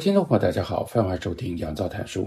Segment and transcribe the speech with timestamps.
[0.00, 2.26] 听众朋友，大家好，欢迎收听杨照谈书。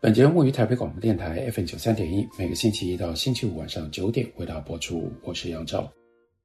[0.00, 5.12] 本节目于台北广播电台 FM 九三点一，每个星期一到星期五晚上九点为大家播出。
[5.22, 5.86] 我是杨照。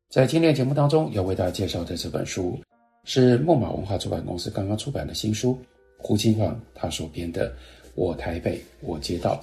[0.10, 2.60] 在今天节目当中，要为大家介绍的这本书
[3.06, 5.58] 是木马文化出版公司刚刚出版的新书，
[5.98, 7.50] 胡金放他所编的
[7.96, 9.42] 《我台北我街道》。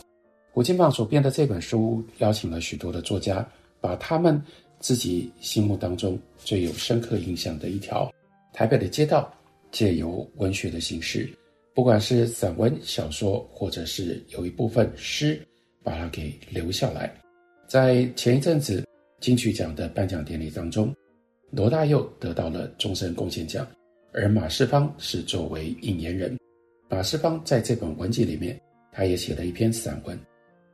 [0.52, 3.46] 胡金放所编的这本书，邀请了许多的作家，
[3.80, 4.40] 把他们
[4.80, 8.12] 自己心目当中最有深刻印象的一条
[8.52, 9.32] 台北的街道。
[9.72, 11.28] 借由文学的形式，
[11.74, 15.40] 不管是散文、小说，或者是有一部分诗，
[15.82, 17.12] 把它给留下来。
[17.66, 18.86] 在前一阵子
[19.18, 20.94] 金曲奖的颁奖典礼当中，
[21.50, 23.66] 罗大佑得到了终身贡献奖，
[24.12, 26.38] 而马世芳是作为引言人。
[26.90, 28.60] 马世芳在这本文集里面，
[28.92, 30.18] 他也写了一篇散文。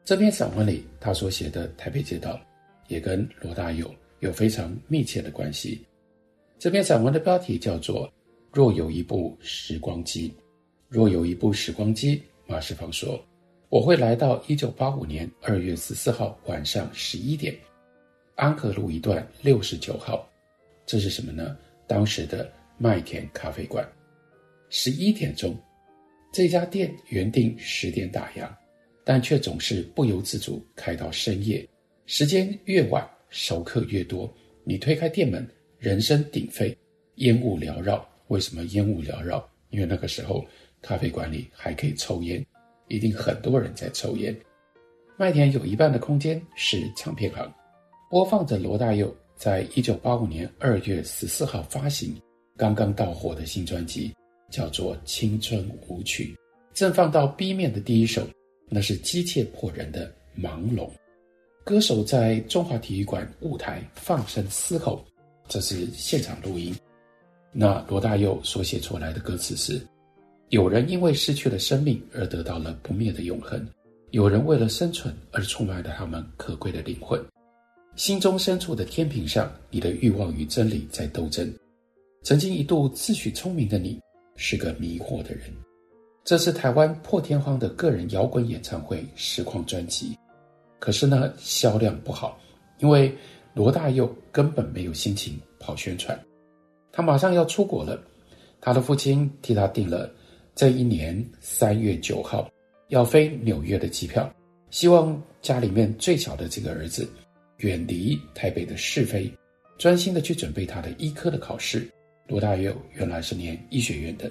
[0.04, 2.40] 这篇散文里，他所写的台北街道，
[2.88, 3.88] 也跟罗大佑
[4.18, 5.80] 有非常密切的关系。
[6.58, 8.12] 这篇散文的标题叫做。
[8.50, 10.32] 若有一部时光机，
[10.88, 13.22] 若有一部时光机，马世芳说
[13.68, 17.54] ：“我会来到一九八五年二月十四号晚上十一点，
[18.36, 20.26] 安和路一段六十九号。
[20.86, 21.56] 这是什么呢？
[21.86, 23.86] 当时的麦田咖啡馆。
[24.70, 25.54] 十一点钟，
[26.32, 28.48] 这家店原定十点打烊，
[29.04, 31.68] 但却总是不由自主开到深夜。
[32.06, 34.32] 时间越晚，熟客越多。
[34.64, 35.46] 你推开店门，
[35.78, 36.74] 人声鼎沸，
[37.16, 39.46] 烟雾缭绕。”为什么烟雾缭绕？
[39.70, 40.44] 因为那个时候
[40.80, 42.44] 咖啡馆里还可以抽烟，
[42.86, 44.34] 一定很多人在抽烟。
[45.16, 47.52] 麦田有一半的空间是唱片行，
[48.08, 52.14] 播放着罗大佑在一九八五年二月十四号发行、
[52.56, 54.14] 刚刚到货的新专辑，
[54.50, 56.34] 叫做《青春舞曲》。
[56.72, 58.26] 正放到 B 面的第一首，
[58.68, 60.10] 那是机械破人的
[60.40, 60.86] 《盲聋》。
[61.64, 65.04] 歌手在中华体育馆舞台放声嘶吼，
[65.48, 66.74] 这是现场录音。
[67.52, 69.80] 那罗大佑所写出来的歌词是：
[70.50, 73.66] 有人因为失去了生命而得到了不灭的永恒，
[74.10, 77.22] 有人为了生存而出卖了他们可贵的灵魂。
[77.96, 81.52] 心中深处的天平上，你的欲望与真理在斗争。
[82.22, 83.98] 曾经一度自诩聪明的你，
[84.36, 85.52] 是个迷惑的人。
[86.24, 90.16] 这是台湾破天荒的个人摇滚演唱会实况专辑，
[90.78, 92.38] 可是呢，销量不好，
[92.78, 93.12] 因为
[93.54, 96.18] 罗大佑根本没有心情跑宣传。
[96.92, 98.00] 他马上要出国了，
[98.60, 100.12] 他的父亲替他订了
[100.54, 102.50] 这一年三月九号
[102.88, 104.28] 要飞纽约的机票，
[104.70, 107.08] 希望家里面最小的这个儿子
[107.58, 109.32] 远离台北的是非，
[109.78, 111.88] 专心的去准备他的医科的考试。
[112.26, 114.30] 罗大佑原来是念医学院的，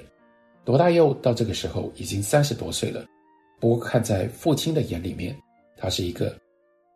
[0.66, 3.06] 罗大佑到这个时候已经三十多岁了，
[3.59, 5.35] 不过看在父亲的眼里面，
[5.75, 6.38] 他是一个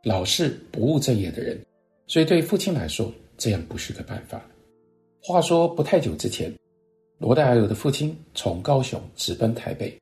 [0.03, 1.59] 老是不务正业的人，
[2.05, 4.45] 所以对父亲来说，这样不是个办法。
[5.23, 6.51] 话说不太久之前，
[7.19, 9.95] 罗大佑的父亲从高雄直奔台北，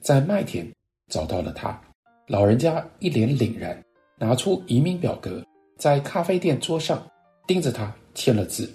[0.00, 0.66] 在麦田
[1.10, 1.78] 找到了他。
[2.26, 3.78] 老人家一脸凛然，
[4.18, 5.44] 拿出移民表格，
[5.76, 7.06] 在咖啡店桌上
[7.46, 8.72] 盯着他签了字。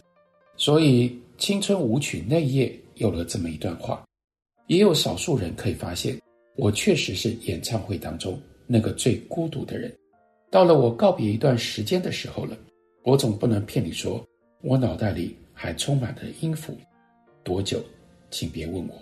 [0.55, 1.09] 所以
[1.39, 4.05] 《青春舞曲》那一页有了这么一段话。
[4.67, 6.15] 也有少数人可以发现，
[6.57, 9.91] 我确实是演唱会当中那个最孤独的人。
[10.51, 12.55] 到了我告别一段时间的时候了，
[13.03, 14.23] 我总不能骗你说，
[14.61, 15.35] 我脑袋里。
[15.59, 16.77] 还充满了音符，
[17.43, 17.83] 多久？
[18.29, 18.93] 请别问我。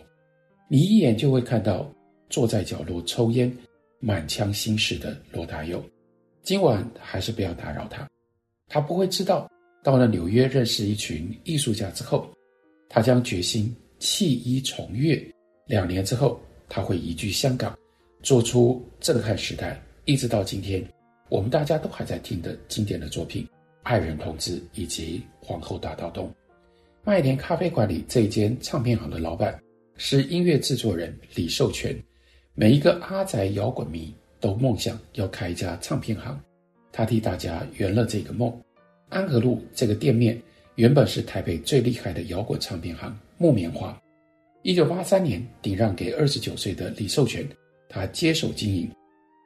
[0.70, 1.92] 你一眼就会看到
[2.30, 3.52] 坐在角落抽烟、
[4.00, 5.84] 满腔心事的罗大佑。
[6.44, 8.10] 今晚还是不要打扰他，
[8.70, 9.50] 他不会知道，
[9.84, 12.30] 到了纽约认识一群艺术家之后，
[12.88, 15.22] 他将决心弃医从乐。
[15.68, 17.78] 两年之后，他会移居香港，
[18.24, 20.82] 做出震撼时代，一直到今天，
[21.28, 23.44] 我们大家都还在听的经典的作品
[23.84, 26.28] 《爱人同志》以及《皇后大道东》。
[27.08, 29.62] 麦田咖啡馆里这间唱片行的老板
[29.96, 31.96] 是音乐制作人李寿全。
[32.56, 36.42] 每一个阿宅摇滚迷都梦想要开一家唱片行，
[36.92, 38.52] 他替大家圆了这个梦。
[39.10, 40.42] 安和路这个店面
[40.78, 43.96] 原本是台北最厉害的摇滚唱片行木棉花，
[44.64, 47.48] 一九八三年顶让给二十九岁的李寿全，
[47.88, 48.92] 他接手经营，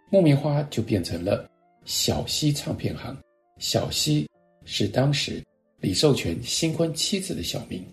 [0.09, 1.45] 木棉花就变成了
[1.83, 3.17] 小西唱片行。
[3.57, 4.29] 小西
[4.63, 5.43] 是当时。
[5.81, 7.83] 李寿全新婚妻子的小名。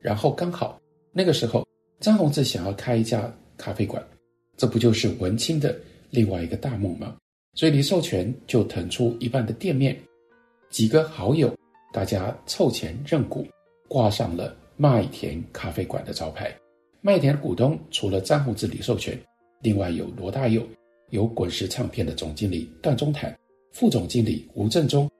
[0.00, 0.80] 然后刚好
[1.12, 1.66] 那个时候，
[2.00, 4.02] 张宏志想要开一家咖啡馆，
[4.56, 5.76] 这不就是文青的
[6.10, 7.16] 另外一个大梦吗？
[7.54, 9.98] 所以李寿全就腾出一半的店面，
[10.70, 11.52] 几个好友
[11.92, 13.46] 大家凑钱认股，
[13.88, 16.54] 挂上了麦田咖啡馆的招牌。
[17.00, 19.18] 麦田的股东除了张宏志、李寿全，
[19.62, 20.62] 另外有罗大佑，
[21.10, 23.34] 有滚石唱片的总经理段宗坦，
[23.72, 25.10] 副总经理吴正中，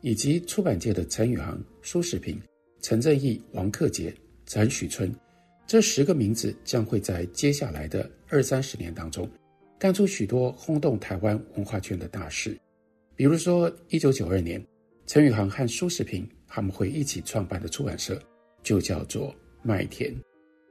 [0.00, 2.40] 以及出版界的陈宇航、苏世平。
[2.80, 4.14] 陈正义、王克杰、
[4.46, 5.12] 陈许春，
[5.66, 9.28] 这十个名字将会在接下来的二三十年当中，
[9.80, 12.56] 干出许多轰动台湾文化圈的大事。
[13.16, 14.64] 比如说，一九九二年，
[15.06, 18.22] 陈宇航和苏世平他们会一起创办的出版社，
[18.62, 20.14] 就叫做麦田。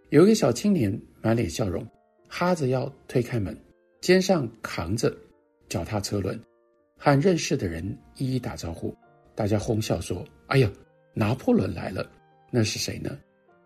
[0.09, 1.85] 有一个小青年，满脸笑容，
[2.29, 3.55] 哈着腰推开门，
[3.99, 5.13] 肩上扛着
[5.67, 6.39] 脚踏车轮，
[6.97, 8.95] 和认识的人一一打招呼。
[9.37, 10.69] 大家哄笑说：“哎呀！”
[11.13, 12.07] 拿破仑来了，
[12.51, 13.17] 那是谁呢？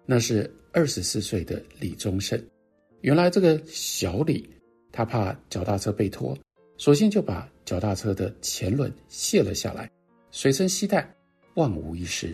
[0.05, 2.41] 那是二十四岁的李宗盛。
[3.01, 4.49] 原来这个小李，
[4.89, 6.37] 他怕脚踏车被拖，
[6.77, 9.91] 索性就把脚踏车的前轮卸了下来，
[10.31, 11.13] 随身携带，
[11.55, 12.33] 万无一失。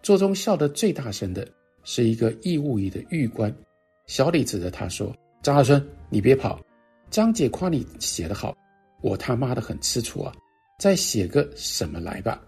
[0.00, 1.44] 座中笑得最大声的
[1.82, 3.52] 是一个义务役的狱官。
[4.06, 5.12] 小李指着他说
[5.42, 6.64] ：“张大春，你别跑，
[7.10, 8.56] 张姐夸你写得好，
[9.00, 10.32] 我他妈的很吃醋啊！
[10.78, 12.40] 再写个什么来吧。”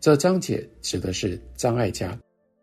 [0.00, 2.18] 这张姐指的是张艾嘉，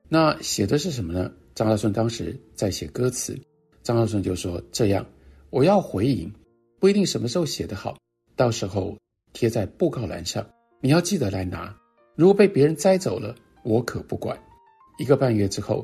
[0.07, 1.31] 那写的是什么呢？
[1.55, 3.37] 张大春当时在写歌词，
[3.83, 5.05] 张大春就说：“这样，
[5.49, 6.31] 我要回营，
[6.79, 7.97] 不一定什么时候写得好，
[8.35, 8.97] 到时候
[9.33, 10.47] 贴在布告栏上，
[10.79, 11.75] 你要记得来拿。
[12.15, 14.37] 如果被别人摘走了，我可不管。”
[14.99, 15.83] 一个半月之后，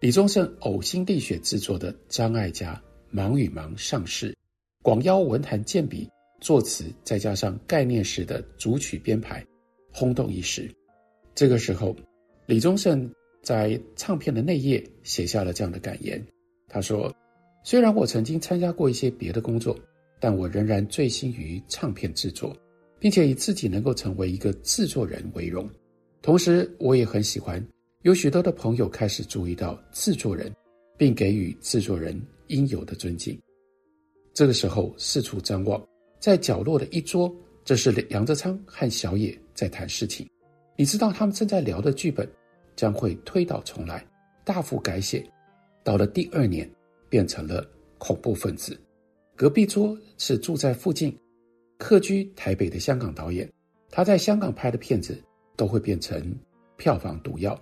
[0.00, 2.74] 李宗盛呕心沥血制作的《张艾嘉》
[3.10, 4.36] 《忙与忙》上市，
[4.82, 6.08] 广邀文坛健笔
[6.40, 9.44] 作词，再加上概念式的组曲编排，
[9.92, 10.70] 轰动一时。
[11.38, 11.94] 这个时候，
[12.46, 13.08] 李宗盛
[13.44, 16.20] 在唱片的内页写下了这样的感言。
[16.66, 17.14] 他说
[17.62, 19.78] ：“虽然我曾经参加过一些别的工作，
[20.18, 22.52] 但我仍然醉心于唱片制作，
[22.98, 25.70] 并且以自己能够成为一个制作人为荣。
[26.22, 27.64] 同时，我也很喜欢
[28.02, 30.52] 有许多的朋友开始注意到制作人，
[30.96, 33.38] 并给予制作人应有的尊敬。”
[34.34, 35.80] 这个时候，四处张望，
[36.18, 37.32] 在角落的一桌，
[37.64, 40.28] 这是杨德昌和小野在谈事情。
[40.80, 42.30] 你知道他们正在聊的剧本
[42.76, 44.06] 将会推倒重来，
[44.44, 45.28] 大幅改写，
[45.82, 46.70] 到了第二年
[47.08, 48.80] 变成了恐怖分子。
[49.34, 51.18] 隔壁桌是住在附近、
[51.78, 53.50] 客居台北的香港导演，
[53.90, 55.20] 他在香港拍的片子
[55.56, 56.32] 都会变成
[56.76, 57.60] 票房毒药，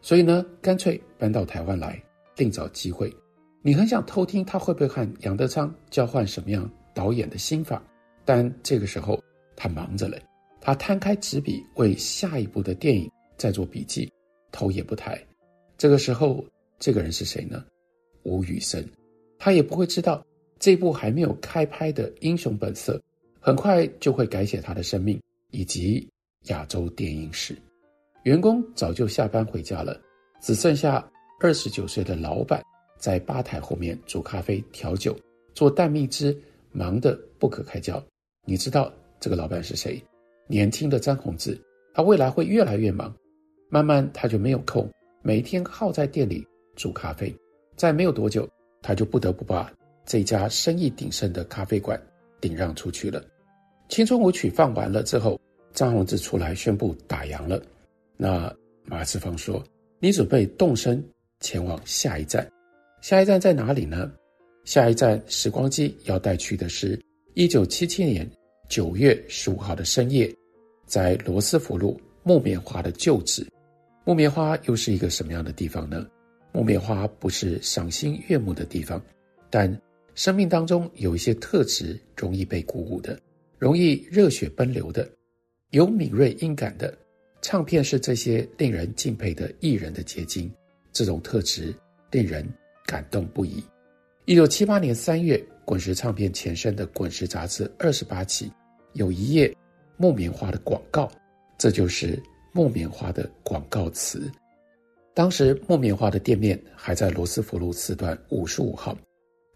[0.00, 2.00] 所以呢，干脆搬到台湾来
[2.36, 3.12] 另找机会。
[3.60, 7.82] 你很想偷听他会不会和杨德昌交换什么样导演的心法，
[8.24, 9.20] 但这个时候
[9.56, 10.16] 他忙着了。
[10.64, 14.08] 他摊开纸笔，为下一部的电影在做笔记，
[14.52, 15.20] 头也不抬。
[15.76, 16.44] 这个时候，
[16.78, 17.64] 这个人是谁呢？
[18.22, 18.88] 吴宇森。
[19.40, 20.24] 他也不会知道，
[20.60, 22.96] 这部还没有开拍的《英雄本色》，
[23.40, 25.20] 很快就会改写他的生命
[25.50, 26.08] 以及
[26.44, 27.58] 亚洲电影史。
[28.22, 30.00] 员工早就下班回家了，
[30.40, 31.04] 只剩下
[31.40, 32.62] 二十九岁的老板
[32.96, 35.18] 在吧台后面煮咖啡、调酒、
[35.56, 38.00] 做蛋蜜汁，忙得不可开交。
[38.46, 40.00] 你知道这个老板是谁？
[40.52, 41.58] 年轻的张宏志，
[41.94, 43.10] 他未来会越来越忙，
[43.70, 44.86] 慢慢他就没有空，
[45.22, 47.34] 每天耗在店里煮咖啡。
[47.74, 48.46] 再没有多久，
[48.82, 49.72] 他就不得不把
[50.04, 51.98] 这家生意鼎盛的咖啡馆
[52.38, 53.24] 顶让出去了。
[53.88, 55.40] 青春舞曲放完了之后，
[55.72, 57.58] 张宏志出来宣布打烊了。
[58.18, 58.54] 那
[58.84, 59.64] 马志芳说
[60.00, 61.02] ：“你准备动身
[61.40, 62.46] 前往下一站，
[63.00, 64.12] 下一站在哪里呢？
[64.64, 67.00] 下一站时光机要带去的是
[67.32, 68.30] 一九七七年。”
[68.68, 70.34] 九月十五号的深夜，
[70.86, 73.46] 在罗斯福路木棉花的旧址，
[74.04, 76.06] 木棉花又是一个什么样的地方呢？
[76.52, 79.02] 木棉花不是赏心悦目的地方，
[79.48, 79.80] 但
[80.14, 83.18] 生命当中有一些特质容易被鼓舞的，
[83.58, 85.08] 容易热血奔流的，
[85.70, 86.96] 有敏锐音感的。
[87.40, 90.52] 唱片是这些令人敬佩的艺人的结晶，
[90.92, 91.74] 这种特质
[92.10, 92.46] 令人
[92.86, 93.64] 感动不已。
[94.26, 98.52] 一九七八年三月，滚石唱片前身的《滚石》杂志二十八期。
[98.92, 99.52] 有一页
[100.02, 101.08] 木棉花的广告，
[101.56, 104.28] 这就是木棉花的广告词。
[105.14, 108.98] 当时木棉花的店面还在罗斯福路四段五十五号。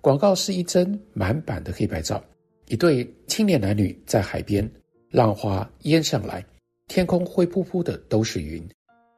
[0.00, 2.22] 广告是一帧满版的黑白照，
[2.68, 4.70] 一对青年男女在海边，
[5.10, 6.46] 浪花淹上来，
[6.86, 8.64] 天空灰扑扑的都是云。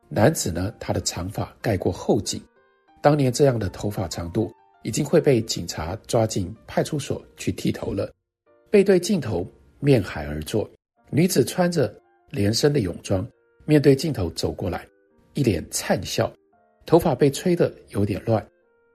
[0.08, 2.42] 男子呢，他的长发盖过后颈，
[3.02, 4.50] 当年这样的头发长度
[4.82, 8.10] 已经会被警察抓进派出所去剃头了。
[8.70, 9.46] 背对镜头。
[9.80, 10.68] 面海而坐，
[11.10, 11.94] 女子穿着
[12.30, 13.26] 连身的泳装，
[13.64, 14.86] 面对镜头走过来，
[15.34, 16.30] 一脸灿笑，
[16.84, 18.46] 头发被吹得有点乱。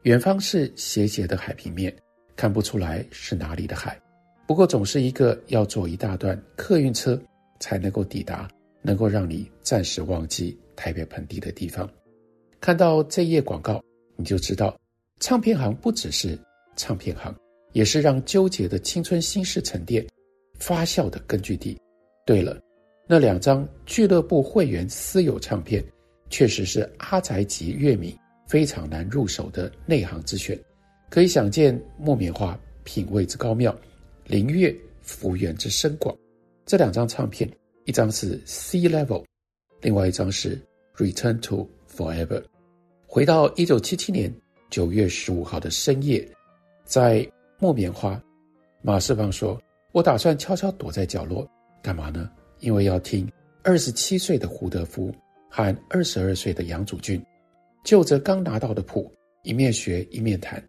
[0.04, 1.94] 远方是斜斜的海平面，
[2.36, 4.00] 看不出来是哪里的海。
[4.46, 7.20] 不过总是一个要坐一大段客运车
[7.60, 8.48] 才能够抵达，
[8.82, 11.90] 能够让你暂时忘记台北盆地的地方。
[12.60, 13.82] 看到这页广告，
[14.18, 14.78] 你就知道，
[15.20, 16.38] 唱片行不只是
[16.76, 17.34] 唱片行，
[17.72, 20.06] 也是让纠结的青春心事沉淀、
[20.60, 21.76] 发酵的根据地。
[22.26, 22.58] 对了，
[23.08, 25.84] 那两张俱乐部会员私有唱片，
[26.30, 30.58] 确实是阿宅级乐迷非常难入手的内行之选。
[31.10, 33.76] 可以想见木棉花品味之高妙。
[34.26, 36.16] 林月福源之深广，
[36.66, 37.50] 这两张唱片，
[37.84, 39.26] 一张是 Sea Level，
[39.82, 40.58] 另外一张是
[40.96, 42.42] Return to Forever。
[43.06, 44.34] 回到一九七七年
[44.70, 46.26] 九月十五号的深夜，
[46.86, 48.20] 在木棉花，
[48.82, 49.62] 马世芳说
[49.92, 51.46] ：“我打算悄悄躲在角落，
[51.84, 52.32] 干嘛呢？
[52.62, 53.30] 因为要听
[53.62, 55.14] 二十七岁的胡德夫
[55.50, 57.24] 和二十二岁的杨祖俊，
[57.84, 59.14] 就着刚拿到的谱，
[59.44, 60.64] 一面学一面弹，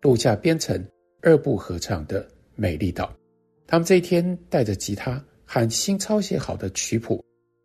[0.00, 0.82] 录下编成
[1.20, 3.12] 二部合唱的。”美丽岛，
[3.66, 7.20] 他们这一天带着吉他和新抄写好的曲谱，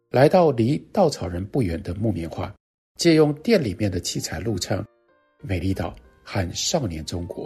[0.10, 2.51] 来到离稻草人不远的木棉花，
[2.98, 4.84] 借用店里面的器材录唱
[5.44, 5.91] 《美丽岛》
[6.24, 7.46] 和《少年中国》。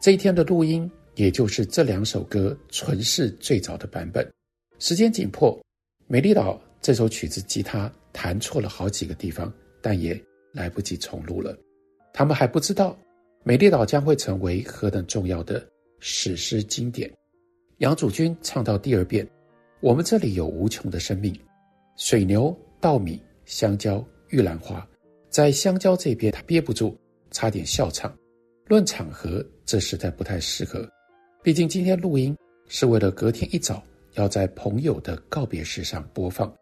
[0.00, 4.26] 这一天的录音，也就是这两首歌存世最早的版本。
[4.80, 5.52] 时间紧迫，
[6.06, 10.20] 《美丽岛》这首曲子吉他弹错了好几个地方，但也
[10.52, 11.56] 来不及重录了。
[12.12, 12.92] 他们还不知道，
[13.42, 15.66] 《美丽岛》将会成为何等重要的。
[15.98, 17.12] 史诗经典，
[17.78, 19.28] 杨祖君唱到第二遍，
[19.80, 21.36] 我们这里有无穷的生命，
[21.96, 24.86] 水牛、稻米、香蕉、玉兰花，
[25.28, 26.96] 在香蕉这边他憋不住，
[27.32, 28.16] 差点笑场。
[28.68, 30.88] 论场合，这实在不太适合，
[31.42, 32.36] 毕竟今天录音
[32.68, 33.82] 是为了隔天一早
[34.18, 36.52] 要在朋友的告别式上播放。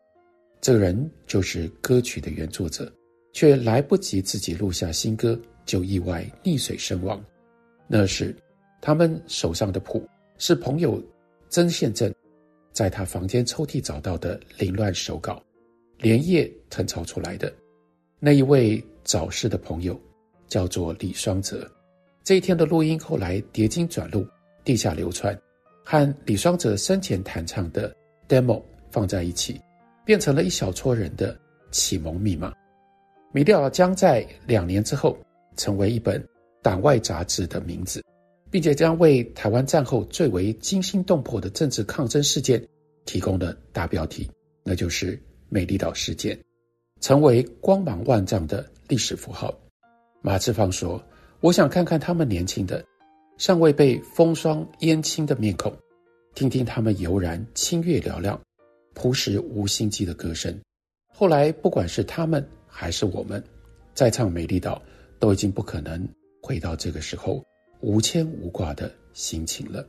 [0.61, 2.93] 这个人就是歌曲的原作者，
[3.33, 7.23] 却来不及自己录下新歌，就意外溺水身亡。
[7.89, 8.35] 那是。
[8.79, 10.07] 他们手上的谱
[10.39, 11.03] 是朋友
[11.49, 12.15] 曾宪正
[12.73, 15.43] 在他房间抽屉找到的凌乱手稿，
[15.99, 17.53] 连夜誊抄出来的。
[18.21, 19.99] 那一位早逝的朋友
[20.47, 21.69] 叫做李双泽。
[22.23, 24.25] 这一天的录音后来叠经转录，
[24.63, 25.37] 地下流传，
[25.89, 27.95] 和李双泽生前弹唱的
[28.29, 29.61] demo 放在一起，
[30.05, 31.39] 变成了一小撮人的
[31.71, 32.53] 启蒙密码。
[33.33, 35.17] 美丽岛将在两年之后
[35.57, 36.21] 成为一本
[36.61, 38.03] 党外杂志的名字。
[38.51, 42.65] 并且将为台湾战后最为惊心动魄的政治抗争事件
[43.05, 44.31] 提供了大标题，
[44.63, 46.39] 那就是美丽岛事件，
[47.01, 49.53] 成为光芒万丈的历史符号。
[50.23, 51.05] 马志芳说
[51.41, 52.85] ：“我想看看他们年轻的、
[53.39, 55.73] 尚未被风霜烟青的面孔，
[56.35, 58.41] 听听他们悠然清越嘹亮、
[58.95, 60.59] 朴实无心机的歌声。
[61.13, 63.43] 后来，不管是他们还是我们，
[63.95, 64.81] 在唱美丽岛，
[65.19, 66.09] 都已经不可能
[66.43, 67.43] 回到这个时候。”
[67.81, 69.87] 无牵无挂的心情了。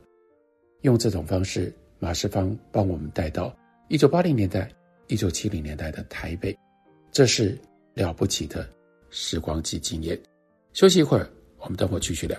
[0.82, 3.56] 用这种方式，马世芳帮我们带到
[3.88, 4.70] 一九八零年代、
[5.06, 6.56] 一九七零年代的台北，
[7.10, 7.58] 这是
[7.94, 8.68] 了不起的
[9.08, 10.20] 时光机经验。
[10.74, 12.38] 休息一会儿，我们等会儿继续聊。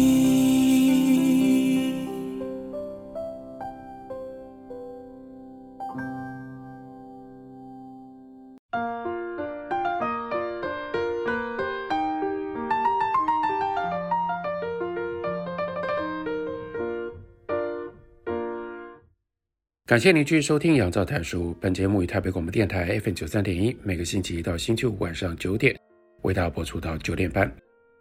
[19.91, 21.51] 感谢您继续收听《杨照谈书》。
[21.59, 25.77] 本节目于台北广播电台 FM 九三点一，每个星期一到星期五晚上九点
[26.21, 27.53] 为大家播出到九点半。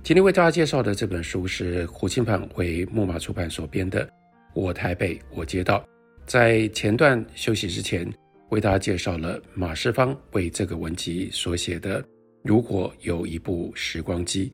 [0.05, 4.07] 今天为大家介绍的这本书是胡庆鹏为木马出版所编的
[4.55, 5.81] 《我台北我街道》。
[6.27, 8.09] 在前段休息之前，
[8.51, 12.01] 为大家介绍了马世芳为这个文集所写的
[12.45, 14.47] 《如果有一部时光机》。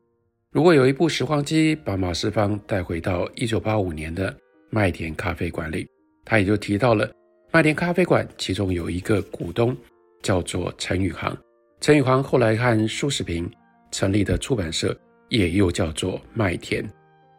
[0.53, 4.35] 如果有一部时光机把马世芳带回到一九八五年的
[4.71, 5.87] 麦田咖啡馆里，
[6.25, 7.07] 他也就提到了。
[7.49, 9.75] 麦田咖啡馆其中有一个股东
[10.21, 11.35] 叫做陈宇航，
[11.79, 13.49] 陈宇航后来和苏世平
[13.89, 14.95] 成立的出版社
[15.29, 16.85] 也又叫做麦田，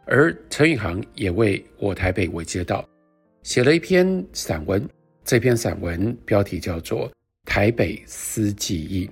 [0.07, 2.83] 而陈宇航也为我台北我街道
[3.43, 4.89] 写了一篇散文，
[5.25, 7.07] 这篇散文标题叫做
[7.45, 9.07] 《台北思记忆》。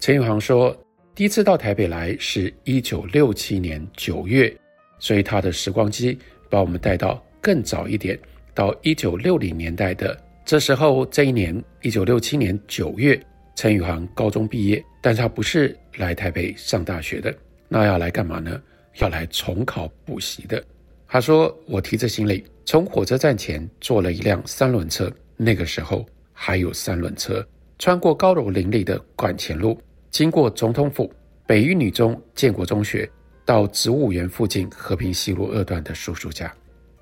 [0.00, 0.74] 陈宇航说，
[1.14, 4.52] 第一次到台北来是一九六七年九月，
[4.98, 8.18] 所以他的时光机把我们带到更早一点，
[8.54, 13.20] 到一九六零年代的这时候，这一年一九六七年九月，
[13.54, 17.36] 陈宇航高中毕业，但他不是来台北上大学的，
[17.68, 18.58] 那要来干嘛呢？
[18.96, 20.64] 要来重考补习的。
[21.06, 27.46] 他说：“我提着行李从火车站前坐了一辆三轮车，那个时候还有三轮车。”
[27.78, 29.78] 穿过高楼林立的馆前路，
[30.10, 31.12] 经过总统府、
[31.46, 33.06] 北一女中、建国中学，
[33.44, 36.50] 到植物园附近和平西路二段的叔叔家。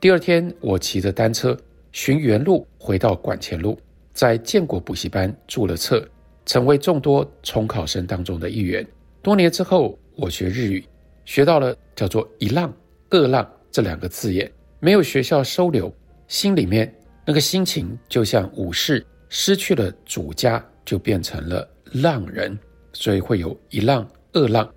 [0.01, 1.57] 第二天，我骑着单车
[1.97, 3.81] 循原路回到馆前路，
[4.13, 6.07] 在建国补习班注了册，
[6.45, 8.87] 成为众多重考生当中的一员。
[9.23, 10.85] 多年之后，我学日语，
[11.25, 12.71] 学到了叫做“一浪
[13.09, 15.91] ”“二浪”这两个字眼，没有学校收留，
[16.29, 19.03] 心里面那个心情就像武士。
[19.31, 22.57] 失去了主家，就变成了浪人，
[22.93, 24.71] 所以会有一浪、二浪。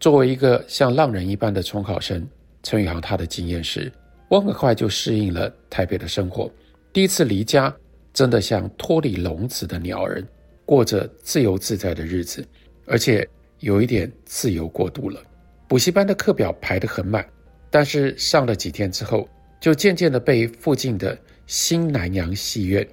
[0.00, 2.26] 作为一个像浪人一般的重考生，
[2.64, 3.92] 陈宇航他的经验是，
[4.28, 6.50] 我很快就适应了台北的生活。
[6.94, 7.76] 第一次离家，
[8.12, 10.24] 真的像脱离笼子的鸟儿，
[10.64, 12.46] 过着自由自在的日子，
[12.86, 15.20] 而且有一点自由过度了。
[15.66, 17.28] 补习班的课表排得很满，
[17.68, 19.28] 但是上了几天之后，
[19.60, 22.86] 就渐渐的被附近的新南洋戏院。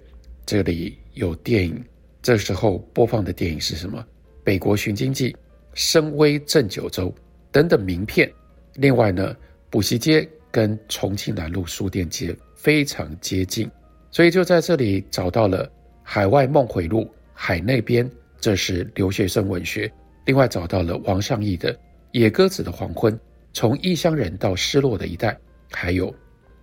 [0.48, 1.86] 这里有电影，
[2.24, 4.00] 这时候播放的电影是什么？
[4.43, 5.31] 《北国寻经记》
[5.75, 7.08] 《深威震九州》
[7.51, 8.27] 等等名片。
[8.74, 9.38] 另外呢，
[9.70, 13.70] 补习街跟重庆南路书店街非常接近，
[14.12, 15.65] 所以就在这里找到了
[16.03, 17.01] 《海外梦回录》
[17.34, 18.08] 《海那边》，
[18.39, 19.91] 这是留学生文学。
[20.25, 21.74] 另外找到了王尚义的
[22.12, 23.13] 《野鸽子的黄昏》，
[23.53, 25.38] 从异乡人到失落的一代，
[25.72, 26.13] 还有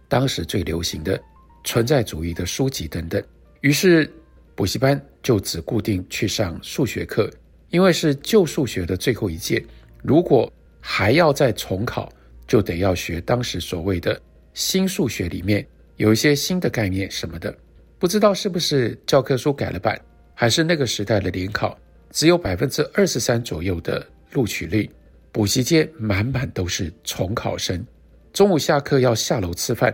[0.08, 1.20] 当时最流行的
[1.64, 3.22] 存在主义的书籍等等。
[3.62, 4.08] 于是，
[4.54, 7.30] 补习班就只固定去上数学课，
[7.70, 9.64] 因为是旧数学的最后一届。
[10.02, 12.12] 如果还要再重考，
[12.46, 14.20] 就得要学当时所谓的
[14.54, 15.66] 新数学里面
[15.98, 17.54] 有一些新的概念什么的。
[17.98, 20.00] 不知道是不是教科书改了版，
[20.32, 21.76] 还是那个时代的联考
[22.10, 24.88] 只有百分之二十三左右的录取率，
[25.32, 27.84] 补习街满满都是重考生。
[28.32, 29.92] 中午下课要下楼吃饭，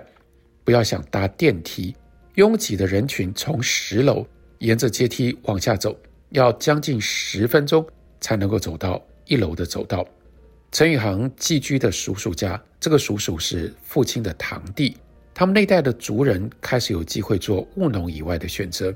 [0.62, 1.96] 不要想搭电梯。
[2.34, 4.26] 拥挤的人群从十楼
[4.58, 5.98] 沿着阶梯往下走，
[6.30, 7.86] 要将近十分钟
[8.20, 10.06] 才能够走到一楼的走道。
[10.70, 14.94] 陈宇航寄居的叔叔家，这个叔叔是父亲的堂弟。
[15.34, 18.94] 他们那代的族人开始有机会做务农以外的选择。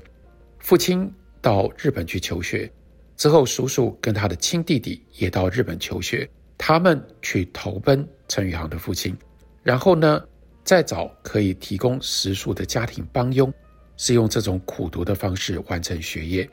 [0.59, 2.71] 父亲到日本去求学
[3.17, 9.15] 之后，叔叔跟他的亲弟弟也到日本求学，他们去投奔陈宇航的父亲。
[9.61, 10.23] 然后呢，
[10.63, 13.53] 再找可以提供食宿的家庭帮佣，
[13.97, 16.49] 是用这种苦读的方式完成学业。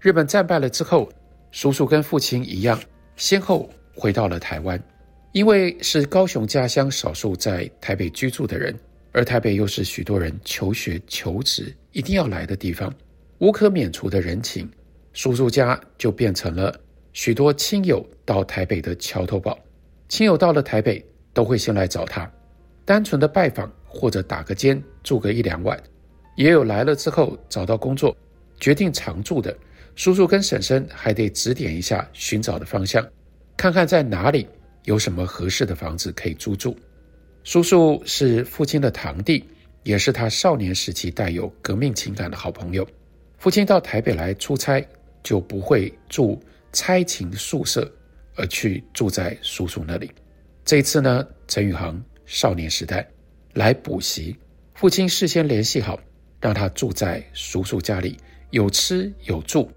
[0.00, 1.06] 日本战败了之后，
[1.50, 2.80] 叔叔跟父亲一样，
[3.16, 4.82] 先后回到了台湾。
[5.32, 8.74] 因为是高雄家乡少数在台北居住的人，
[9.12, 12.92] 而台北又是许多人求学求职一定要来的地方，
[13.38, 14.70] 无可免除的人情，
[15.12, 16.78] 叔叔家就变成了
[17.12, 19.58] 许多亲友到台北的桥头堡。
[20.08, 22.30] 亲友到了台北，都会先来找他。
[22.84, 25.78] 单纯的拜访或者打个尖住个一两晚，
[26.36, 28.16] 也有来了之后找到工作
[28.58, 29.56] 决定常住的。
[29.94, 33.06] 叔叔跟婶婶还得指点一下寻找的方向，
[33.56, 34.46] 看看在哪里
[34.84, 36.76] 有什么合适的房子可以租住。
[37.48, 39.42] 叔叔是父亲的堂弟，
[39.82, 42.86] 也是他少年时期带有革命情感的好朋友。
[43.38, 44.86] 父亲到台北来出差，
[45.22, 46.38] 就不会住
[46.74, 47.90] 差勤宿舍，
[48.34, 50.10] 而去住在叔叔那里。
[50.62, 51.98] 这一次呢，陈宇航。
[52.26, 53.08] 少年时代
[53.54, 54.36] 来补习，
[54.74, 55.98] 父亲事先联系好，
[56.42, 58.18] 让他住在叔叔家里，
[58.50, 59.72] 有吃有住。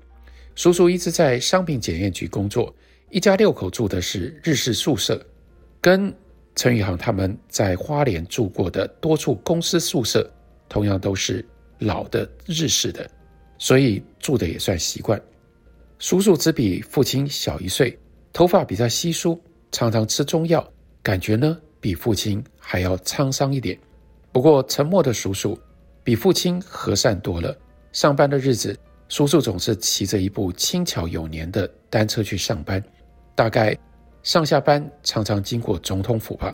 [0.55, 2.75] 叔叔一直在商品检验局工作，
[3.09, 5.25] 一家六口住的是日式宿舍，
[5.79, 6.13] 跟
[6.55, 10.29] 陈宇航他们在花莲住过的多处公司宿舍，
[10.67, 11.43] 同样都是
[11.79, 13.09] 老的日式的，
[13.57, 15.19] 所以住的也算习惯。
[15.97, 17.97] 叔叔只比父亲小一岁，
[18.33, 19.39] 头发比较稀疏，
[19.71, 20.67] 常常吃中药，
[21.01, 23.77] 感觉呢，比父亲还要沧桑一点，
[24.31, 25.57] 不过沉默的叔叔
[26.03, 27.55] 比父亲和善多了。
[27.91, 28.77] 上班的日子，
[29.09, 32.83] 叔叔总是骑着一部轻巧有年的单车去上班，
[33.35, 33.77] 大概
[34.23, 36.53] 上下班常常经过总统府吧。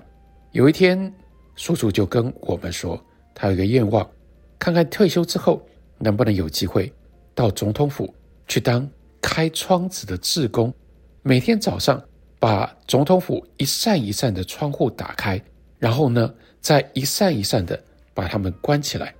[0.51, 1.13] 有一天，
[1.56, 2.99] 叔叔就跟我们说，
[3.34, 4.10] 他有一个愿望，
[4.58, 5.65] 看看退休之后
[5.97, 6.91] 能不能有机会
[7.36, 8.13] 到总统府
[8.47, 8.89] 去当
[9.21, 10.73] 开窗子的志工，
[11.21, 12.03] 每天早上。
[12.39, 15.41] 把总统府一扇一扇的窗户打开，
[15.80, 19.12] 然后呢，再一扇一扇的把它们关起来，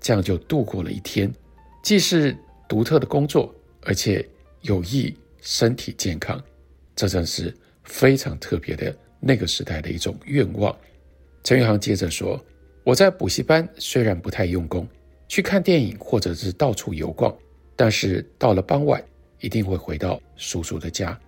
[0.00, 1.32] 这样就度过了一天，
[1.84, 2.36] 既是
[2.68, 4.28] 独特的工作，而且
[4.62, 6.42] 有益身体健康。
[6.96, 10.76] 这真是非常特别的那个时代的一种愿望。
[11.42, 12.42] 陈宇航接着说
[12.82, 14.88] ：“我在补习班虽然不太用功，
[15.28, 17.34] 去看电影或者是到处游逛，
[17.76, 19.02] 但是到了傍晚
[19.40, 21.18] 一定会回到叔叔的家。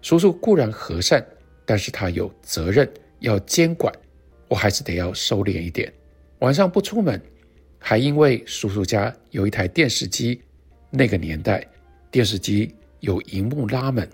[0.00, 1.24] 叔叔固然和善，
[1.64, 2.88] 但是他有责任
[3.20, 3.92] 要监管，
[4.48, 5.92] 我还是得要收敛一点。
[6.40, 7.20] 晚上不出门，
[7.78, 10.40] 还因为叔叔家有一台电视机，
[10.90, 11.66] 那个年代
[12.10, 14.08] 电视机有荧幕拉门，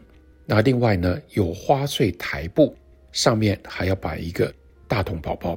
[0.50, 2.76] 那另外呢有花穗台布，
[3.12, 4.52] 上面还要摆一个。”
[4.88, 5.56] 大同宝宝，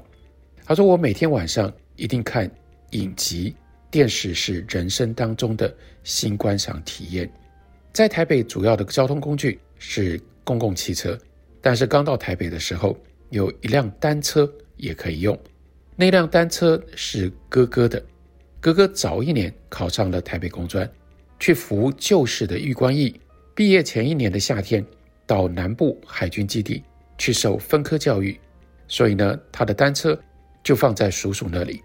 [0.63, 2.47] 他说：“我每天晚上一定看
[2.91, 3.55] 影集，
[3.89, 7.27] 电视是人生当中的新观赏体验。
[7.91, 11.17] 在台北，主要的交通工具是公共汽车，
[11.59, 12.95] 但是刚到台北的时候，
[13.31, 15.35] 有一辆单车也可以用。
[15.95, 17.99] 那辆单车是哥哥的，
[18.59, 20.87] 哥哥早一年考上了台北工专，
[21.39, 23.19] 去服旧式的玉官役。
[23.55, 24.85] 毕业前一年的夏天，
[25.27, 26.83] 到南部海军基地
[27.17, 28.39] 去受分科教育。”
[28.87, 30.19] 所以呢，他的单车
[30.63, 31.81] 就放在叔叔那里。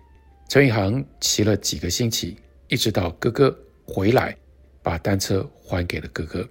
[0.49, 2.37] 陈宇航骑了几个星期，
[2.69, 4.37] 一直到哥哥回来，
[4.83, 6.47] 把单车还给了哥哥。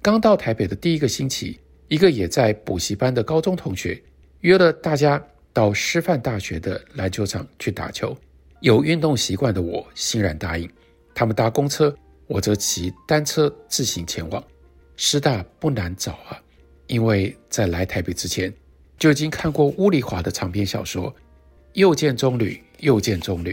[0.00, 4.00] 刚到台北的第一个星期，一个也在补习班的高中同学
[4.40, 8.16] 约了大家到师范大学的篮球场去打球。
[8.60, 10.68] 有运动习惯的我欣然答应。
[11.14, 11.94] 他们搭公车，
[12.26, 14.42] 我则骑单车自行前往。
[14.96, 16.40] 师大不难找啊，
[16.86, 18.52] 因为在来台北之前。
[18.98, 21.10] 就已经看过乌里华的长篇小说
[21.72, 23.48] 《又见棕榈，又见棕榈》，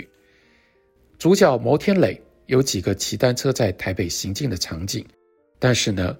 [1.18, 5.04] 主角牟天磊有几个骑单车在台北行进的场景，
[5.58, 6.16] 但是呢，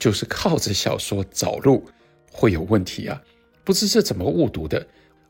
[0.00, 1.88] 就是靠着小说找路
[2.32, 3.22] 会有问题啊！
[3.62, 4.84] 不知是怎么误读的，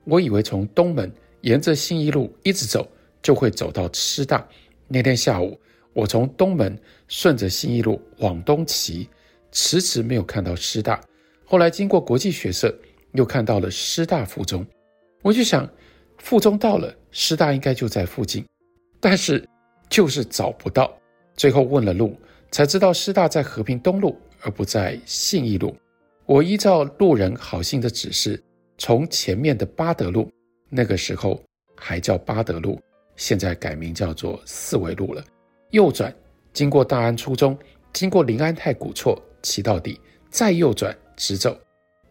[0.05, 4.49] 我以为从东门沿着信义路一直走就会走到师大。
[4.88, 5.61] 那天下午，
[5.92, 9.09] 我从东门顺着信义路往东骑，
[9.53, 11.00] 迟迟没有看到师大。
[11.44, 12.74] 后来经过国际学社。
[13.14, 14.64] 又看到了师大附中，
[15.20, 15.68] 我就想，
[16.18, 18.46] 附中到了，师大应该就在附近，
[19.00, 19.44] 但是
[19.88, 20.96] 就是找不到。
[21.35, 22.16] 最后问了路，
[22.53, 25.76] 才知道师大在和平东路，而不在信义路。
[26.24, 28.40] 我依照路人好心的指示，
[28.79, 30.31] 从前面的八德路，
[30.68, 31.42] 那个时候
[31.76, 32.81] 还叫八德路，
[33.16, 35.24] 现在改名叫做四维路了，
[35.70, 36.14] 右转，
[36.52, 37.56] 经过大安初中，
[37.92, 41.56] 经过林安太古厝，骑到底，再右转，直走。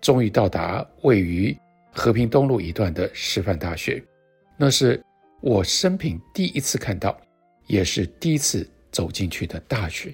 [0.02, 1.56] 终于到达位于
[1.92, 4.02] 和平东路一段的师范大学，
[4.58, 5.04] 那是
[5.42, 7.20] 我生平第一次看到，
[7.68, 10.14] 也是第一次走进去的大学。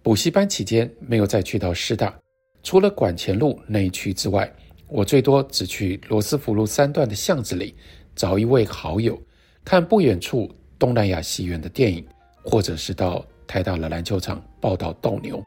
[0.00, 2.16] 补习班期间没有再去到师大，
[2.62, 4.48] 除了馆前路那一区之外，
[4.86, 7.74] 我最多只去罗斯福路三段的巷子里
[8.14, 9.20] 找一位好友，
[9.64, 12.06] 看不远处东南亚戏院的电影，
[12.48, 15.42] 或者是到台大的篮球场报到斗牛，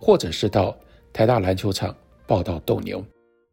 [0.00, 0.76] 或者是到
[1.12, 1.94] 台大篮球场。
[2.28, 3.02] 报到斗牛，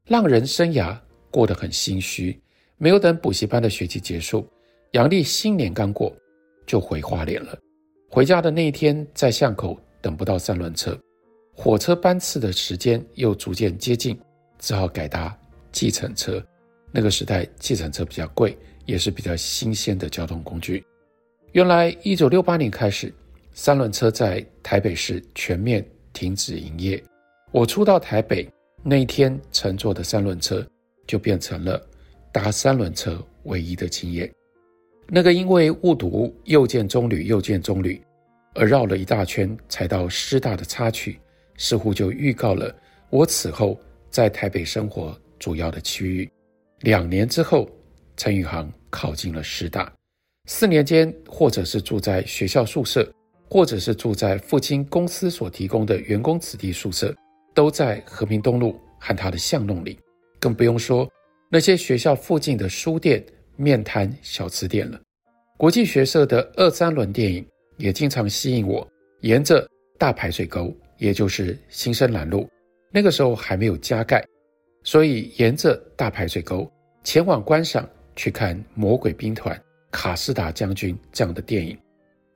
[0.04, 0.94] 让人生涯
[1.32, 2.38] 过得很心虚。
[2.76, 4.46] 没有等补习班的学期结束，
[4.92, 6.14] 阳历新年刚过，
[6.68, 7.58] 就回花莲了。
[8.10, 11.00] 回家的那一天，在巷口等不到三轮车，
[11.56, 14.20] 火车班次的时间又逐渐接近，
[14.60, 15.34] 只好改搭
[15.72, 16.46] 计程车。
[16.92, 20.86] 那个时代，计程车比较贵，也是比较新鲜的交通工具。
[21.56, 23.14] 原来，一九六八年开始，
[23.54, 27.02] 三轮车在台北市全面停止营业。
[27.54, 28.46] 我初到台北。
[28.84, 30.68] 那一天乘坐的三轮车
[31.08, 31.82] 就变成了
[32.30, 34.30] 搭三轮车唯一的经验。
[35.08, 38.02] 那个因为误读“又见棕榈，又见棕榈”
[38.54, 41.18] 而绕了一大圈才到师大的插曲，
[41.56, 42.76] 似乎就预告了
[43.10, 46.30] 我此后在台北生活主要的区域。
[46.82, 47.66] 两年之后，
[48.18, 49.90] 陈宇航考进了师大。
[50.46, 53.12] 四年间，或者是住在学校宿舍，
[53.50, 57.14] 或者是住在父亲公司所提供的员工子弟宿舍。
[57.56, 59.98] 都在和平东路和他的巷弄里，
[60.42, 61.10] 更不用说
[61.50, 65.00] 那些学校附近的书店、面摊、小吃店了。
[65.56, 68.86] 国际学社的二三轮电影也经常吸引我，
[69.22, 69.66] 沿着
[69.98, 72.46] 大排水沟，也就是新生南路，
[72.92, 74.22] 那个时候还没有加盖，
[74.84, 76.70] 所以沿着大排水沟
[77.06, 79.56] 前往观赏，去看《魔鬼兵团》、
[79.96, 81.78] 卡斯达将军这样的电影。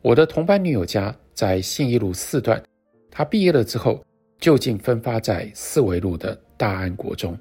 [0.02, 2.63] 我的同班女友家在信义路四段，
[3.12, 4.02] 她毕业了之后。
[4.39, 7.38] 就近分发在四维路的大安国中，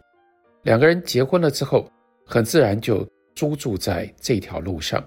[0.65, 1.89] 两个人结婚了之后，
[2.27, 5.01] 很自然就租住在这条路上。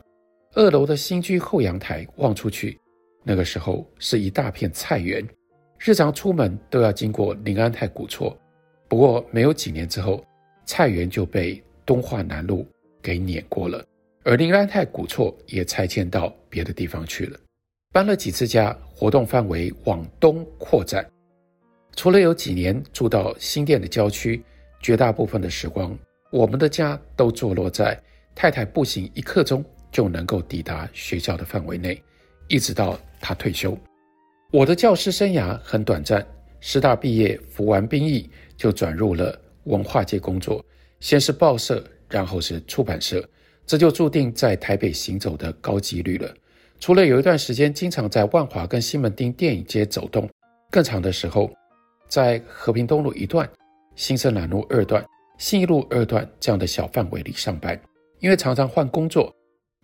[0.54, 2.80] 二楼的新居后阳台望出去，
[3.26, 5.21] 那个时候是一大片菜园，
[5.80, 8.34] 日常出门都要经过林安太古厝。
[8.88, 10.24] 不过没有几年之后，
[10.63, 12.65] 菜园就被东化南路
[13.02, 13.84] 给碾过了，
[14.23, 17.39] 而林安太古厝也拆迁到别的地方去了。
[17.91, 21.05] 搬了几次家，活动范围往东扩展。
[21.95, 24.41] 除了有几年住到新店的郊区，
[24.79, 25.97] 绝大部分的时光，
[26.31, 27.99] 我们的家都坐落在
[28.36, 32.01] 太太步行一刻钟就能够抵达学校的范围内，
[32.47, 33.77] 一直到她退休。
[34.51, 36.25] 我的教师生涯很短暂，
[36.60, 40.63] 师大毕业服完兵役就转入了文化界工作，
[40.99, 43.27] 先是报社，然后是出版社，
[43.71, 46.29] 这就注定在台北行走的高几率了。
[46.77, 50.29] 除了有一段时间经常在万华跟西门町电影街走动，
[50.69, 51.49] 更长的时候
[52.10, 53.49] 在和平东路一段、
[53.95, 55.01] 新生南路二段、
[55.38, 57.79] 信义路二段这样的小范围里上班。
[58.19, 59.34] 因为常常换工作，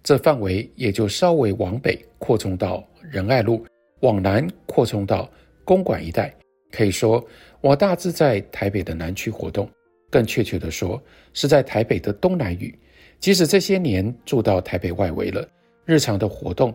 [0.03, 3.65] 这范围也就稍微往北扩充到仁爱路，
[4.01, 5.31] 往南扩充到
[5.63, 6.35] 公馆一带。
[6.73, 7.25] 可以说，
[7.61, 9.71] 我大致在台北的南区活动，
[10.11, 12.77] 更确切地说，是在台北的东南隅。
[13.19, 15.47] 即使这些年住到台北外围了，
[15.85, 16.73] 日常的活动。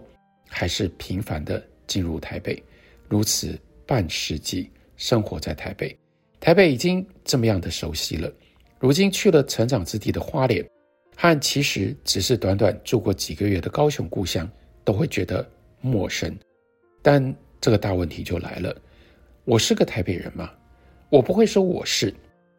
[0.55, 2.63] 还是频繁地进入台北，
[3.09, 5.99] 如此半世纪生活在台北，
[6.39, 8.31] 台北已经这么样的熟悉了。
[8.79, 10.63] 如今去了成长之地的花莲，
[11.17, 14.47] 和其实只是短短住过几个月的高雄故乡，
[14.85, 15.49] 都会觉得
[15.81, 16.31] 陌生。
[17.01, 18.77] 但这个大问题就来了：
[19.47, 20.51] 我是个台北人吗？
[21.09, 22.13] 我不会说我是。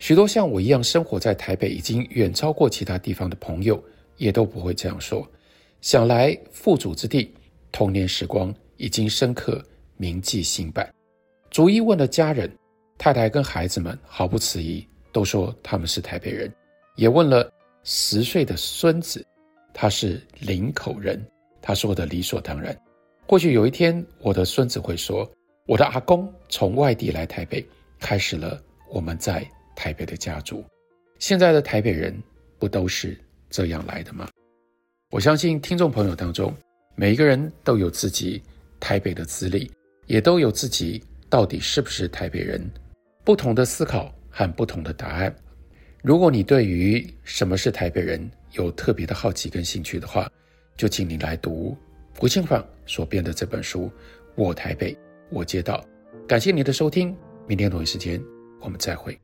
[0.03, 3.81] 许多像我一样生活在台北，已经远超过其他地方的朋友，
[4.17, 5.25] 也都不会这样说。
[5.79, 7.33] 想来父祖之地。
[7.71, 9.63] 童年时光已经深刻
[9.95, 10.93] 铭记心版，
[11.49, 12.53] 逐一问了家人，
[12.97, 16.53] 太太跟孩子们毫不迟疑，都说他们是台北人。
[16.97, 17.49] 也问了
[17.85, 19.25] 十岁的孙子，
[19.73, 21.25] 他是林口人，
[21.61, 22.77] 他说的理所当然。
[23.25, 25.31] 或许有一天，我的孙子会说，
[25.65, 27.65] 我的阿公从外地来台北，
[28.01, 28.61] 开始了
[28.91, 30.63] 我们在台北的家族。
[31.19, 32.15] 现在的台北人
[32.59, 33.17] 不都是
[33.49, 34.27] 这样来的吗？
[35.09, 36.53] 我相信听众朋友当中。
[36.95, 38.39] 每一个人都有自己
[38.79, 39.71] 台北的资历，
[40.05, 42.63] 也都有自己到底是不是台北人，
[43.23, 45.35] 不同的思考和不同的答案。
[46.03, 50.29] 如果你对于什么是台北人有特别的好奇跟兴趣的话，
[50.77, 51.75] 就请你来读
[52.15, 53.85] 胡庆芳所编的这本书
[54.35, 54.95] 《我台北
[55.31, 55.83] 我街道》。
[56.27, 58.21] 感谢你的收听，明天同一时间
[58.61, 59.19] 我们再会。